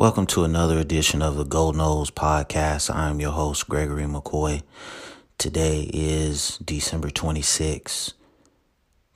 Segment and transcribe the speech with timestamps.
[0.00, 2.88] Welcome to another edition of the Gold Nose Podcast.
[2.88, 4.62] I'm your host, Gregory McCoy.
[5.36, 8.14] Today is December 26,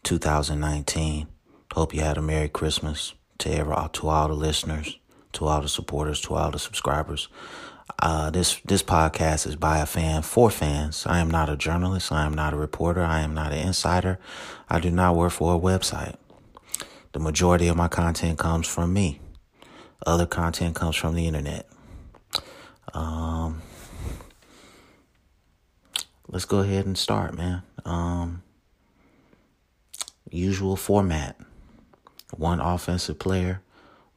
[0.02, 1.26] 2019.
[1.72, 4.98] Hope you had a Merry Christmas to, every, to all the listeners,
[5.32, 7.28] to all the supporters, to all the subscribers.
[8.00, 11.06] Uh, this this podcast is by a fan for fans.
[11.06, 12.12] I am not a journalist.
[12.12, 13.02] I am not a reporter.
[13.02, 14.18] I am not an insider.
[14.68, 16.16] I do not work for a website.
[17.12, 19.20] The majority of my content comes from me.
[20.06, 21.66] Other content comes from the internet.
[22.92, 23.62] Um,
[26.28, 27.62] let's go ahead and start, man.
[27.84, 28.42] Um,
[30.30, 31.36] usual format
[32.36, 33.60] one offensive player,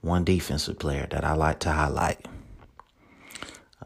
[0.01, 2.25] one defensive player that I like to highlight.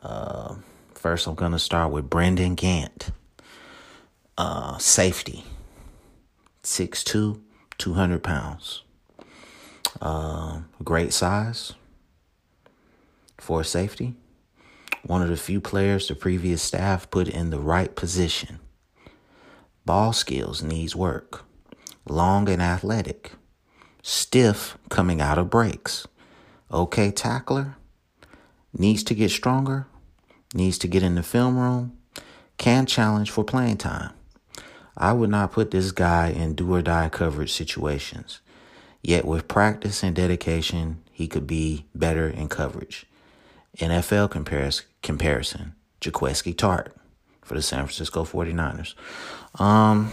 [0.02, 0.56] Uh,
[0.94, 3.12] first, I'm going to start with Brendan Gant,
[4.38, 5.44] uh, safety,
[6.64, 7.40] 6'2,
[7.78, 8.84] 200 pounds.
[10.02, 11.74] Uh, great size,
[13.42, 14.14] for safety.
[15.04, 18.60] One of the few players the previous staff put in the right position.
[19.86, 21.44] Ball skills needs work.
[22.08, 23.32] Long and athletic.
[24.04, 26.08] Stiff coming out of breaks.
[26.72, 27.78] Okay tackler.
[28.78, 29.88] Needs to get stronger.
[30.54, 31.98] Needs to get in the film room.
[32.58, 34.14] Can challenge for playing time.
[34.96, 38.40] I would not put this guy in do or die coverage situations.
[39.02, 43.08] Yet with practice and dedication, he could be better in coverage.
[43.78, 46.92] NFL compares, comparison, Jaquiski Tartt
[47.42, 48.96] for the San Francisco 49ers.
[49.60, 50.12] Um,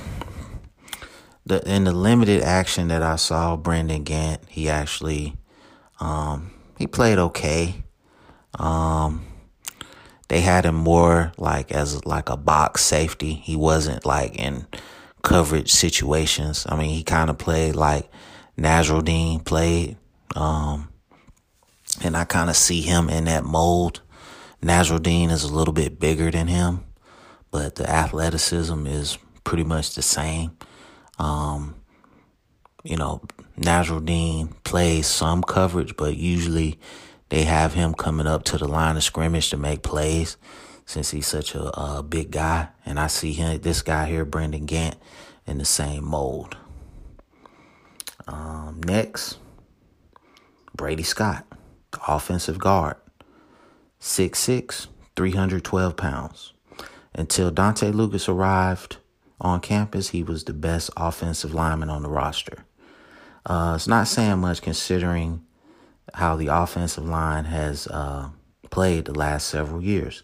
[1.47, 5.35] the in the limited action that I saw, Brendan Gant, he actually
[6.01, 7.83] um, he played okay.
[8.59, 9.25] Um,
[10.29, 13.35] they had him more like as like a box safety.
[13.35, 14.67] He wasn't like in
[15.23, 16.67] coverage situations.
[16.69, 18.11] I mean, he kind of played like
[18.59, 19.97] Nasirildeen played.
[20.37, 20.91] Um,
[22.03, 24.03] and I kind of see him in that mold.
[24.63, 26.85] Nasirildeen is a little bit bigger than him,
[27.51, 30.57] but the athleticism is pretty much the same.
[31.19, 31.77] Um,
[32.85, 33.23] you know,
[33.59, 36.79] Nasirildeen plays some coverage, but usually
[37.29, 40.37] they have him coming up to the line of scrimmage to make plays
[40.87, 42.69] since he's such a, a big guy.
[42.87, 44.97] And I see him, this guy here, Brendan Gant,
[45.47, 46.57] in the same mold.
[48.27, 49.39] Um, next,
[50.75, 51.48] Brady Scott
[52.07, 52.97] offensive guard,
[54.01, 54.87] 6'6,
[55.17, 56.53] 312 pounds.
[57.15, 58.99] Until Dontae Lucas arrived
[59.41, 62.65] on campus, he was the best offensive lineman on the roster.
[63.45, 65.45] Uh, it's not saying much considering
[66.15, 68.29] how the offensive line has uh,
[68.71, 70.23] played the last several years.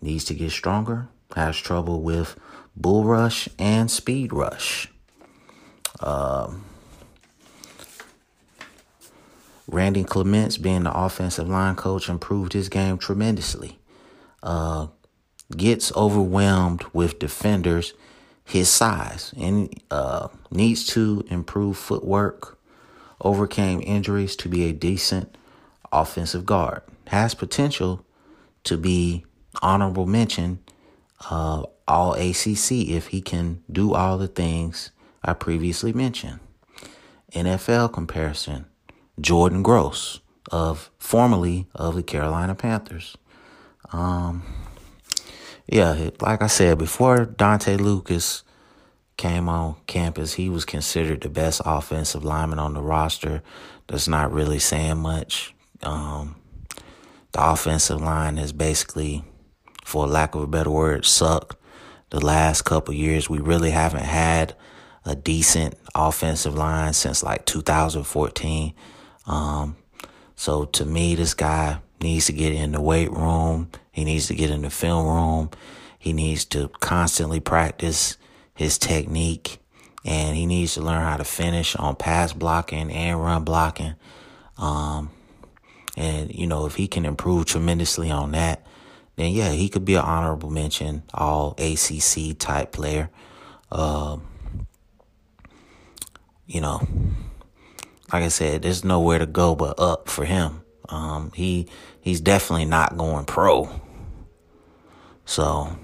[0.00, 2.38] Needs to get stronger, has trouble with
[2.76, 4.88] bull rush and speed rush.
[6.00, 6.64] Um,
[9.66, 13.78] Randy Clements, being the offensive line coach, improved his game tremendously.
[14.42, 14.88] Uh,
[15.56, 17.94] gets overwhelmed with defenders
[18.44, 22.58] his size and uh, needs to improve footwork.
[23.20, 25.36] Overcame injuries to be a decent
[25.92, 26.82] offensive guard.
[27.06, 28.04] Has potential
[28.64, 29.24] to be
[29.62, 30.58] honorable mention
[31.30, 34.90] uh, all ACC if he can do all the things
[35.22, 36.40] I previously mentioned.
[37.32, 38.66] NFL comparison
[39.20, 40.20] Jordan Gross
[40.50, 43.16] of formerly of the Carolina Panthers.
[43.92, 44.42] Um,
[45.66, 48.42] yeah, like I said before, Dontae Lucas
[49.16, 50.34] came on campus.
[50.34, 53.42] He was considered the best offensive lineman on the roster.
[53.86, 55.54] That's not really saying much.
[55.82, 56.36] Um,
[57.32, 59.24] the offensive line has basically,
[59.84, 61.56] for lack of a better word, sucked
[62.10, 63.30] the last couple years.
[63.30, 64.54] We really haven't had
[65.04, 68.74] a decent offensive line since like 2014.
[69.26, 69.76] Um,
[70.36, 73.70] so to me, this guy needs to get in the weight room.
[73.92, 75.50] He needs to get in the film room.
[75.98, 78.16] He needs to constantly practice
[78.54, 79.58] his technique
[80.04, 83.94] and he needs to learn how to finish on pass blocking and run blocking.
[84.58, 85.10] Um,
[85.96, 88.66] and you know, if he can improve tremendously on that,
[89.16, 93.08] then yeah, he could be an honorable mention, all ACC type player.
[93.72, 94.22] Um,
[96.46, 96.86] you know,
[98.12, 100.62] like I said, there's nowhere to go but up for him.
[100.88, 101.68] Um, he
[102.00, 103.68] he's definitely not going pro.
[105.24, 105.76] So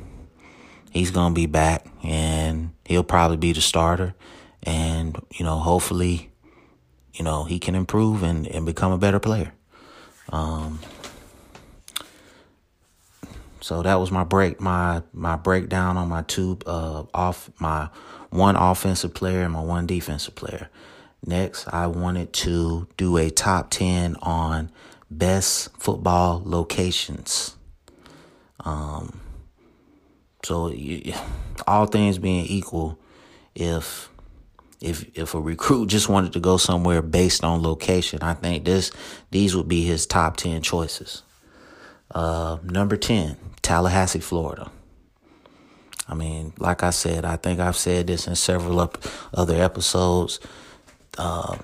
[0.91, 4.15] he's gonna be back and he'll probably be the starter.
[4.63, 6.31] And, you know, hopefully,
[7.15, 9.53] you know, he can improve and, and become a better player.
[10.29, 10.81] Um,
[13.61, 17.89] so that was my break, my my breakdown on my two uh off my
[18.31, 20.69] one offensive player and my one defensive player.
[21.25, 24.71] Next, I wanted to do a top 10 on
[25.11, 27.57] best football locations.
[28.61, 29.21] Um,
[30.45, 31.13] so you,
[31.67, 32.99] all things being equal,
[33.55, 34.09] if
[34.81, 38.91] if if a recruit just wanted to go somewhere based on location, I think this
[39.31, 41.23] these would be his top ten choices.
[42.11, 44.71] Uh, number ten, Tallahassee, Florida.
[46.09, 48.91] I mean, like I said, I think I've said this in several
[49.33, 50.41] other episodes.
[51.21, 51.59] Uh,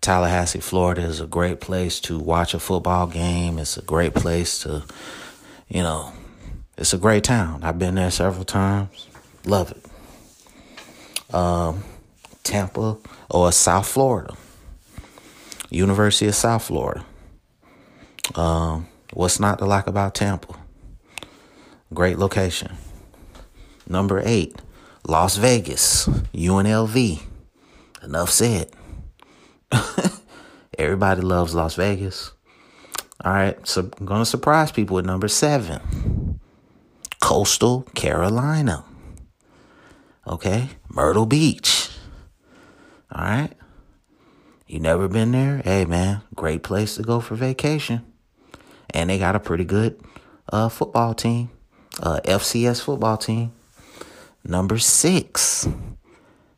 [0.00, 3.58] Tallahassee, Florida is a great place to watch a football game.
[3.58, 4.82] It's a great place to,
[5.68, 6.14] you know,
[6.78, 7.62] it's a great town.
[7.62, 9.06] I've been there several times.
[9.44, 11.34] Love it.
[11.34, 11.84] Um,
[12.44, 12.96] Tampa
[13.28, 14.34] or South Florida.
[15.68, 17.04] University of South Florida.
[18.36, 20.58] Um, what's not to like about Tampa?
[21.92, 22.72] Great location.
[23.86, 24.62] Number eight,
[25.06, 27.22] Las Vegas, UNLV.
[28.02, 28.72] Enough said.
[30.78, 32.32] Everybody loves Las Vegas.
[33.24, 36.38] All right, so I'm going to surprise people with number seven,
[37.20, 38.84] Coastal Carolina.
[40.26, 41.88] Okay, Myrtle Beach.
[43.10, 43.52] All right.
[44.66, 45.62] You never been there?
[45.64, 48.04] Hey, man, great place to go for vacation.
[48.90, 49.98] And they got a pretty good
[50.52, 51.50] uh, football team,
[52.02, 53.52] uh, FCS football team.
[54.44, 55.66] Number six,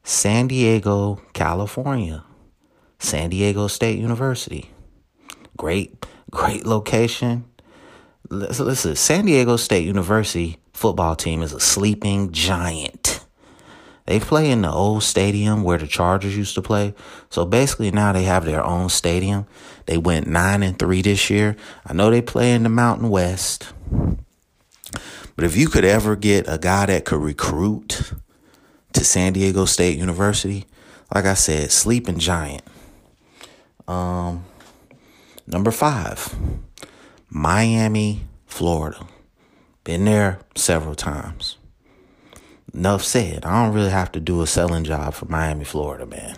[0.02, 2.24] San Diego, California.
[3.00, 4.70] San Diego State University.
[5.56, 7.44] Great, great location.
[8.29, 13.25] Listen, San Diego State University football team is a sleeping giant.
[14.06, 16.94] They play in the old stadium where the Chargers used to play.
[17.31, 19.47] So basically now they have their own stadium.
[19.87, 21.56] They went 9 and 3 this year.
[21.87, 23.73] I know they play in the Mountain West.
[25.37, 28.12] But if you could ever get a guy that could recruit
[28.93, 30.67] to San Diego State University,
[31.14, 32.62] like I said, sleeping giant.
[33.90, 34.44] Um,
[35.48, 36.37] number five,
[37.28, 39.04] Miami, Florida.
[39.82, 41.56] Been there several times.
[42.72, 43.44] Enough said.
[43.44, 46.37] I don't really have to do a selling job for Miami, Florida, man.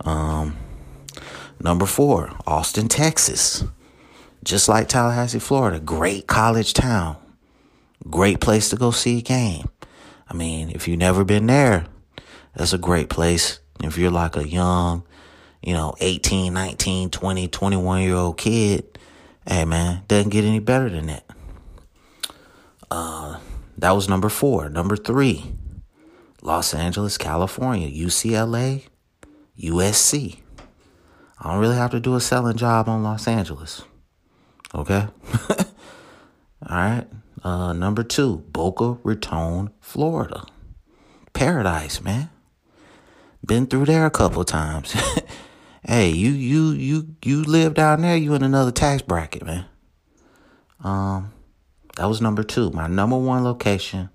[0.00, 0.56] Um,
[1.60, 3.64] number four, Austin, Texas.
[4.42, 5.78] Just like Tallahassee, Florida.
[5.78, 7.18] Great college town.
[8.08, 9.68] Great place to go see a game.
[10.26, 11.84] I mean, if you've never been there,
[12.56, 13.60] that's a great place.
[13.84, 15.04] If you're like a young,
[15.62, 18.98] you know, 18, 19, 20, 21 year old kid,
[19.46, 21.24] hey man, doesn't get any better than that.
[22.90, 23.38] Uh,
[23.78, 24.68] that was number four.
[24.68, 25.54] Number three,
[26.42, 28.84] Los Angeles, California, UCLA,
[29.58, 30.38] USC.
[31.38, 33.82] I don't really have to do a selling job on Los Angeles.
[34.74, 35.06] Okay?
[36.68, 37.06] All right.
[37.42, 40.44] Uh, number two, Boca Raton, Florida.
[41.32, 42.30] Paradise, man.
[43.44, 44.94] Been through there a couple times.
[45.82, 49.66] hey, you you you you live down there, you in another tax bracket, man.
[50.82, 51.32] Um,
[51.96, 52.70] that was number two.
[52.70, 54.10] My number one location.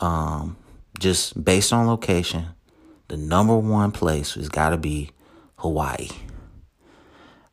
[0.00, 0.56] Um,
[0.98, 2.46] just based on location,
[3.08, 5.10] the number one place has got to be
[5.56, 6.08] Hawaii.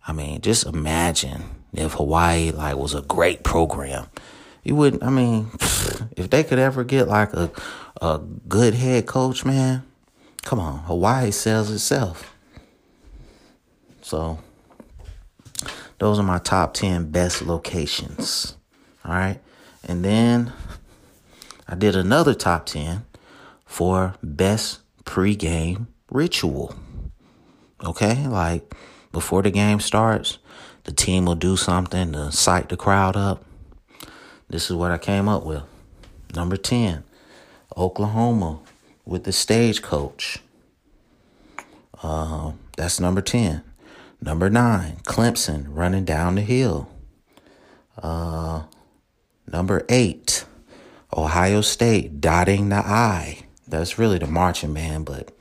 [0.07, 1.44] I mean, just imagine
[1.74, 4.07] if Hawaii like was a great program
[4.63, 5.04] you wouldn't.
[5.04, 5.50] I mean,
[6.16, 7.51] if they could ever get like a
[8.01, 9.84] a good head coach, man,
[10.44, 12.28] come on, Hawaii sells itself.
[14.09, 14.39] So
[16.00, 18.57] those are my top ten best locations.
[19.05, 19.39] All right,
[19.88, 20.51] and then
[21.67, 23.05] I did another top ten
[23.67, 26.74] for best pregame ritual.
[27.86, 28.74] Okay, like
[29.12, 30.39] before the game starts,
[30.86, 33.45] the team will do something to psych the crowd up.
[34.50, 35.62] This is what I came up with.
[36.34, 37.03] Number 10,
[37.77, 38.60] Oklahoma
[39.05, 40.39] with the stagecoach.
[42.01, 43.63] Uh, that's number 10.
[44.21, 46.89] Number 9, Clemson running down the hill.
[48.01, 48.63] Uh,
[49.47, 50.45] number 8,
[51.15, 53.45] Ohio State dotting the I.
[53.67, 55.31] That's really the marching band, but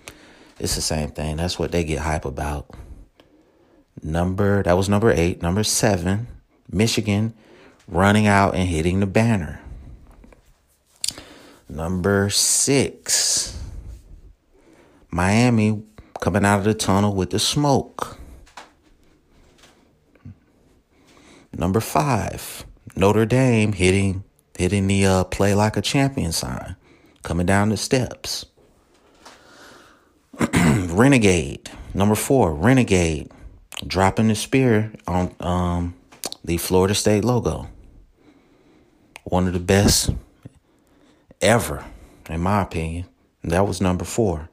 [0.59, 1.37] it's the same thing.
[1.37, 2.71] That's what they get hype about.
[4.03, 5.43] Number, that was number 8.
[5.43, 6.29] Number 7,
[6.71, 7.35] Michigan
[7.89, 9.61] running out and hitting the banner.
[11.69, 13.59] Number six,
[15.11, 15.83] Miami
[16.21, 18.19] coming out of the tunnel with the smoke.
[21.59, 22.65] Number five,
[22.97, 24.25] Notre Dame hitting
[24.57, 26.77] hitting the uh, play like a champion sign,
[27.23, 28.47] coming down the steps.
[30.55, 33.31] Renegade, number four, Renegade,
[33.87, 35.95] dropping the spear on um,
[36.45, 37.69] the Florida State logo
[39.31, 40.11] one of the best
[41.41, 41.85] ever,
[42.29, 43.07] in my opinion.
[43.45, 44.49] that was number four.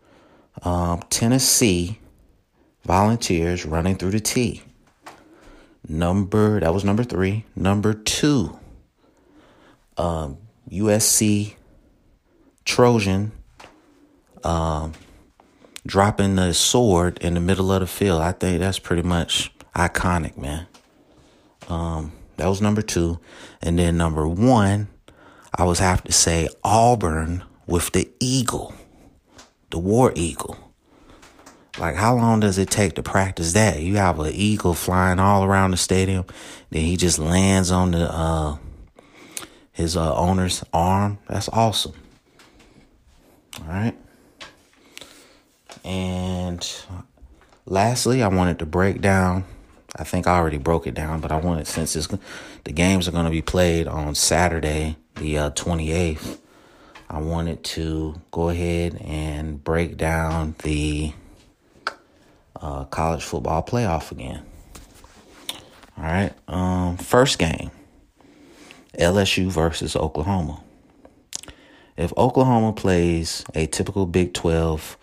[0.63, 1.99] Um, Tennessee
[2.83, 4.61] Volunteers running through the T.
[5.87, 7.45] Number that was number three.
[7.55, 8.59] Number two,
[9.97, 10.37] um,
[10.69, 11.55] USC
[12.65, 13.31] Trojan
[14.43, 14.93] um,
[15.85, 18.21] dropping the sword in the middle of the field.
[18.21, 20.67] I think that's pretty much iconic, man.
[21.67, 23.19] Um, that was number two.
[23.61, 24.87] And then number one,
[25.53, 28.73] I was have to say Auburn with the eagle,
[29.71, 30.57] the war eagle.
[31.77, 33.81] Like, how long does it take to practice that?
[33.81, 36.25] You have an eagle flying all around the stadium,
[36.69, 38.57] then he just lands on the uh,
[39.73, 41.17] his uh, owner's arm.
[41.27, 41.93] That's awesome.
[43.61, 43.95] All right.
[45.83, 46.75] And
[47.65, 49.43] lastly, I wanted to break down.
[49.97, 53.25] I think I already broke it down, but I wanted since the games are going
[53.25, 56.39] to be played on Saturday, the uh, 28th.
[57.09, 61.13] I wanted to go ahead and break down the
[62.65, 64.43] uh, college football playoff again.
[65.97, 66.33] All right.
[66.47, 67.69] Um, first game
[68.97, 70.61] LSU versus Oklahoma.
[71.95, 74.97] If Oklahoma plays a typical Big 12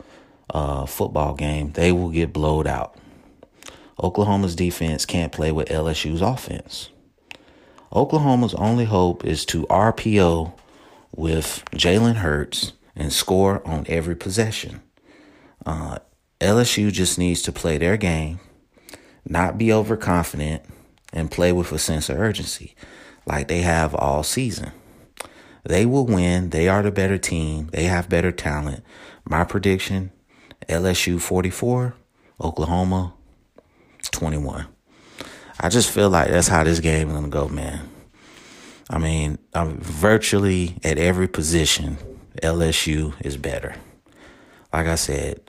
[0.51, 2.97] uh, football game, they will get blowed out.
[4.03, 6.91] Oklahoma's defense can't play with LSU's offense.
[7.95, 10.53] Oklahoma's only hope is to RPO
[11.15, 14.83] with Jalen Hurts and score on every possession.
[15.65, 15.99] Uh,
[16.43, 18.41] LSU just needs to play their game,
[19.25, 20.63] not be overconfident,
[21.13, 22.75] and play with a sense of urgency
[23.27, 24.73] like they have all season.
[25.65, 26.51] They will win.
[26.51, 27.69] They are the better team.
[27.73, 28.83] They have better talent.
[29.25, 30.11] My prediction
[30.69, 31.95] LSU 44,
[32.41, 33.15] Oklahoma
[34.11, 34.67] 21.
[35.61, 37.89] I just feel like that's how this game is going to go, man.
[38.91, 41.99] I mean, I'm virtually at every position,
[42.43, 43.77] LSU is better.
[44.73, 45.41] Like I said,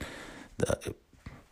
[0.58, 0.94] the,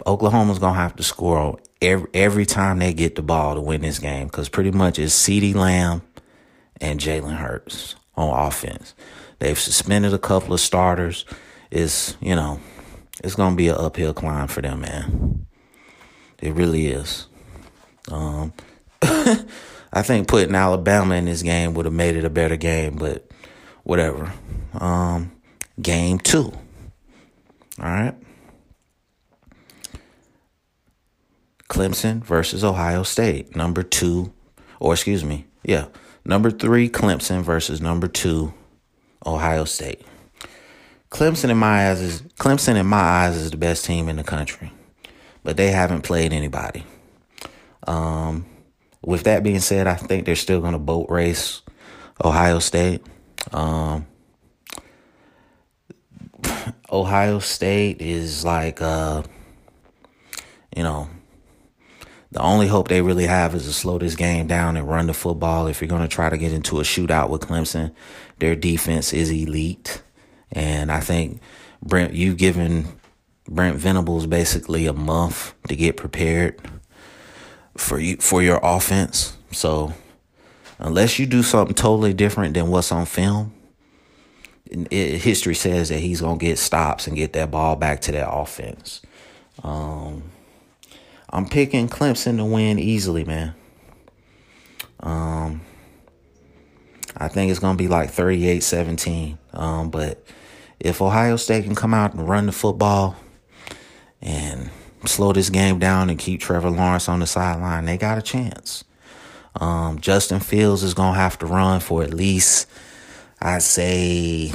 [0.07, 3.99] Oklahoma's to have to score every, every time they get the ball to win this
[3.99, 6.03] game because pretty much it's CeeDee Lamb
[6.81, 8.95] and Jalen Hurts on offense.
[9.39, 11.25] They've suspended a couple of starters.
[11.71, 12.61] It's, you know,
[13.23, 15.47] it's to be an uphill climb for them, man.
[16.41, 17.27] It really is.
[18.11, 18.53] Um,
[19.03, 23.31] I think putting Alabama in this game would have made it a better game, but
[23.85, 24.33] whatever.
[24.75, 25.33] Um,
[25.81, 26.53] game two.
[27.79, 28.15] All right.
[31.73, 33.57] Clemson versus Ohio State.
[33.57, 34.33] Number two,
[34.79, 35.87] or excuse me, yeah,
[36.25, 38.55] Number three, Clemson versus number two,
[39.27, 40.03] Ohio State.
[41.11, 44.25] Clemson in my eyes is Clemson in my eyes is the best team in the
[44.25, 44.73] country,
[45.43, 46.85] but they haven't played anybody.
[47.87, 48.47] Um,
[49.03, 51.63] with that being said, I think they're still going to boat race
[52.25, 53.03] Ohio State.
[53.53, 54.07] Um,
[56.91, 59.25] Ohio State is like, uh,
[60.77, 61.09] you know,
[62.33, 65.15] the only hope they really have is to slow this game down and run the
[65.15, 65.67] football.
[65.67, 67.95] If you're going to try to get into a shootout with Clemson,
[68.39, 70.03] their defense is elite.
[70.51, 71.43] And I think
[71.83, 72.87] Brent, you've given
[73.47, 76.59] Brent Venables basically a month to get prepared
[77.77, 79.37] for you for your offense.
[79.51, 79.93] So
[80.79, 83.53] unless you do something totally different than what's on film,
[84.71, 88.33] it, history says that he's gonna get stops and get that ball back to that
[88.33, 89.03] offense.
[89.63, 90.23] Um,
[91.33, 93.55] I'm picking Clemson to win easily, man.
[95.01, 95.63] Um,
[97.17, 99.39] I think it's going to be like 38 17.
[99.55, 100.25] Um, but
[100.79, 103.17] if Ohio State can come out and run the football
[104.21, 104.71] and
[105.07, 108.85] slow this game down and keep Trevor Lawrence on the sideline, they got a chance.
[109.59, 112.69] Um, Justin Fields is going to have to run for at least,
[113.41, 114.53] I'd say,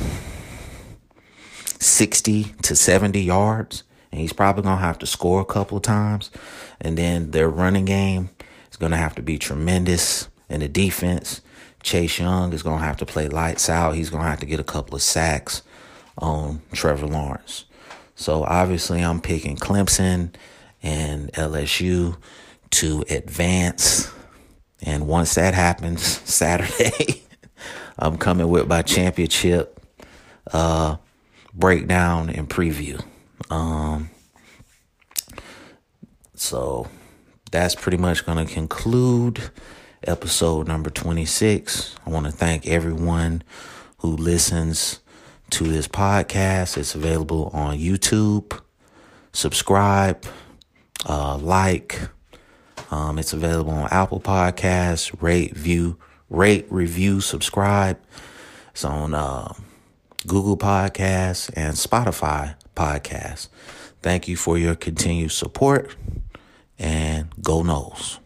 [1.79, 5.83] 60 to 70 yards and he's probably going to have to score a couple of
[5.83, 6.31] times.
[6.79, 8.29] And then their running game
[8.71, 10.29] is going to have to be tremendous.
[10.49, 11.41] And the defense,
[11.83, 13.95] Chase Young is going to have to play lights out.
[13.95, 15.61] He's going to have to get a couple of sacks
[16.17, 17.65] on Trevor Lawrence.
[18.15, 20.33] So obviously, I'm picking Clemson
[20.81, 22.17] and LSU
[22.71, 24.11] to advance.
[24.81, 27.23] And once that happens, Saturday,
[27.99, 29.79] I'm coming with my championship
[30.51, 30.97] uh,
[31.53, 33.03] breakdown and preview.
[33.49, 34.09] Um,
[36.35, 36.87] so
[37.51, 39.51] that's pretty much going to conclude
[40.03, 41.95] episode number 26.
[42.05, 43.43] I want to thank everyone
[43.99, 44.99] who listens
[45.51, 46.77] to this podcast.
[46.77, 48.59] It's available on YouTube.
[49.33, 50.25] Subscribe,
[51.07, 51.99] uh, like.
[52.89, 55.13] Um, it's available on Apple Podcasts.
[55.21, 55.97] Rate, view,
[56.29, 57.99] rate, review, subscribe.
[58.71, 59.53] It's on uh,
[60.25, 63.49] Google Podcasts and Spotify podcast.
[64.01, 65.95] Thank you for your continued support
[66.77, 68.19] and go Noles.